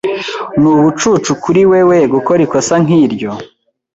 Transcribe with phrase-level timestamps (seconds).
[0.61, 3.31] Ni ibicucu kuri wewe gukora ikosa nkiryo.